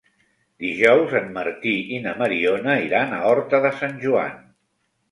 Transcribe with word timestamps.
Dijous 0.63 1.13
en 1.19 1.27
Martí 1.35 1.75
i 1.99 2.01
na 2.09 2.15
Mariona 2.23 2.79
iran 2.89 3.17
a 3.21 3.25
Horta 3.35 3.65
de 3.69 3.75
Sant 3.85 3.97
Joan. 4.09 4.47